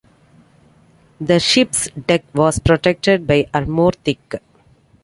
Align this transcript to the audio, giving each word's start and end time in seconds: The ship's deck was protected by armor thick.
The 1.19 1.39
ship's 1.39 1.87
deck 1.91 2.23
was 2.33 2.57
protected 2.57 3.27
by 3.27 3.47
armor 3.53 3.91
thick. 3.91 4.41